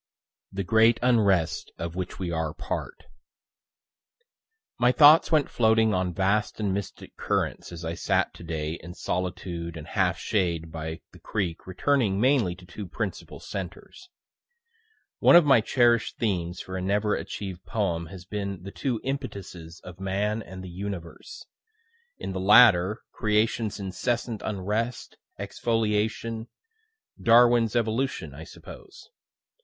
[0.51, 3.03] THE GREAT UNREST OF WHICH WE ARE PART
[4.79, 8.95] My thoughts went floating on vast and mystic currents as I sat to day in
[8.95, 14.09] solitude and half shade by the creek returning mainly to two principal centres.
[15.19, 19.79] One of my cherish'd themes for a never achiev'd poem has been the two impetuses
[19.83, 21.45] of man and the universe
[22.17, 26.47] in the latter, creation's incessant unrest, exfoliation,
[27.21, 29.07] (Darwin's evolution, I suppose.)